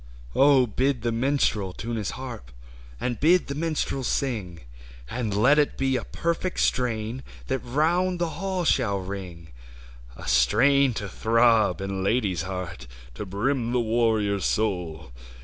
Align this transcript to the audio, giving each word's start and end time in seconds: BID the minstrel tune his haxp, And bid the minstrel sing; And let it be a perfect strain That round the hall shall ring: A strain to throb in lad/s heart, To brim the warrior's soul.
BID 0.33 1.03
the 1.03 1.11
minstrel 1.11 1.73
tune 1.73 1.95
his 1.95 2.13
haxp, 2.13 2.45
And 2.99 3.19
bid 3.19 3.45
the 3.45 3.53
minstrel 3.53 4.03
sing; 4.03 4.61
And 5.11 5.31
let 5.31 5.59
it 5.59 5.77
be 5.77 5.95
a 5.95 6.03
perfect 6.05 6.59
strain 6.61 7.21
That 7.45 7.59
round 7.59 8.17
the 8.17 8.29
hall 8.41 8.65
shall 8.65 8.97
ring: 8.97 9.49
A 10.17 10.27
strain 10.27 10.95
to 10.95 11.07
throb 11.07 11.81
in 11.81 12.03
lad/s 12.03 12.41
heart, 12.41 12.87
To 13.13 13.27
brim 13.27 13.73
the 13.73 13.79
warrior's 13.79 14.45
soul. 14.45 15.11